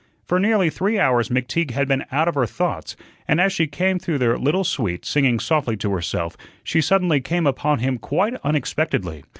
For 0.25 0.39
nearly 0.39 0.71
three 0.71 0.97
hours 0.97 1.29
McTeague 1.29 1.69
had 1.69 1.87
been 1.87 2.05
out 2.11 2.27
of 2.27 2.33
her 2.33 2.47
thoughts, 2.47 2.95
and 3.27 3.39
as 3.39 3.53
she 3.53 3.67
came 3.67 3.99
through 3.99 4.17
their 4.17 4.35
little 4.35 4.63
suite, 4.63 5.05
singing 5.05 5.39
softly 5.39 5.77
to 5.77 5.91
herself, 5.91 6.35
she 6.63 6.81
suddenly 6.81 7.21
came 7.21 7.45
upon 7.45 7.77
him 7.77 7.99
quite 7.99 8.33
unexpectedly. 8.43 9.23